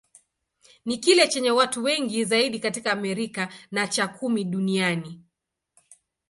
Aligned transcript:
Ni 0.85 0.97
kile 0.97 1.27
chenye 1.27 1.51
watu 1.51 1.83
wengi 1.83 2.23
zaidi 2.25 2.59
katika 2.59 2.91
Amerika, 2.91 3.53
na 3.71 3.87
cha 3.87 4.07
kumi 4.07 4.43
duniani. 4.43 5.21